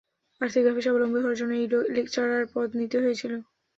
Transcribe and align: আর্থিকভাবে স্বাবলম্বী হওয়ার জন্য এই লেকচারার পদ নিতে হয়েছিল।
আর্থিকভাবে 0.41 0.81
স্বাবলম্বী 0.81 1.19
হওয়ার 1.19 1.39
জন্য 1.39 1.51
এই 1.55 1.67
লেকচারার 1.95 2.43
পদ 2.53 2.67
নিতে 2.79 2.97
হয়েছিল। 3.03 3.33